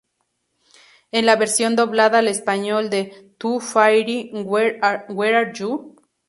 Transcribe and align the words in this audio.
Es 1.11 1.23
la 1.23 1.35
versión 1.35 1.75
doblada 1.75 2.17
al 2.17 2.27
español 2.27 2.89
de 2.89 3.35
"Tooth 3.37 3.61
Fairy, 3.61 4.31
Where 4.33 4.79
Are 4.81 5.51
You? 5.53 5.95